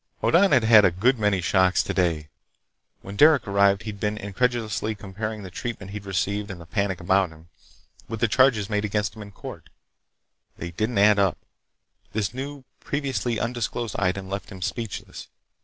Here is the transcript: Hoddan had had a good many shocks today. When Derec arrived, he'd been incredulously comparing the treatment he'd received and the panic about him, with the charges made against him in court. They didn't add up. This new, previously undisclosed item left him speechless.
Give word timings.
Hoddan 0.23 0.51
had 0.51 0.63
had 0.63 0.83
a 0.83 0.89
good 0.89 1.19
many 1.19 1.41
shocks 1.41 1.83
today. 1.83 2.29
When 3.03 3.15
Derec 3.15 3.45
arrived, 3.47 3.83
he'd 3.83 3.99
been 3.99 4.17
incredulously 4.17 4.95
comparing 4.95 5.43
the 5.43 5.51
treatment 5.51 5.91
he'd 5.91 6.07
received 6.07 6.49
and 6.49 6.59
the 6.59 6.65
panic 6.65 6.99
about 6.99 7.29
him, 7.29 7.49
with 8.09 8.19
the 8.19 8.27
charges 8.27 8.67
made 8.67 8.83
against 8.83 9.15
him 9.15 9.21
in 9.21 9.29
court. 9.31 9.69
They 10.57 10.71
didn't 10.71 10.97
add 10.97 11.19
up. 11.19 11.37
This 12.13 12.33
new, 12.33 12.63
previously 12.79 13.39
undisclosed 13.39 13.95
item 13.99 14.27
left 14.27 14.51
him 14.51 14.63
speechless. 14.63 15.27